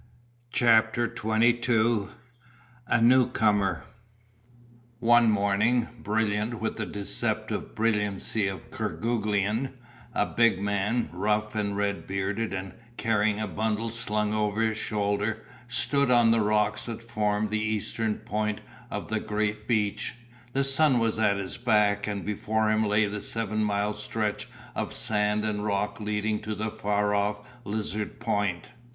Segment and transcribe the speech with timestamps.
[0.51, 2.07] CHAPTER XXII
[2.87, 3.83] A NEWCOMER
[4.99, 9.73] One morning, brilliant, with the deceptive brilliancy of Kerguelen,
[10.15, 15.43] a big man, rough and red bearded and carrying a bundle slung over his shoulder,
[15.67, 18.59] stood on the rocks that formed the eastern point
[18.89, 20.15] of the great beach;
[20.53, 24.93] the sun was at his back and before him lay the seven mile stretch of
[24.93, 28.71] sand and rock leading to the far off Lizard Point.